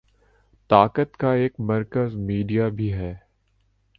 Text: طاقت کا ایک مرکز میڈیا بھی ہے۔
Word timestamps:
طاقت 0.69 1.17
کا 1.17 1.33
ایک 1.33 1.59
مرکز 1.59 2.15
میڈیا 2.15 2.67
بھی 2.69 2.91
ہے۔ 2.93 3.13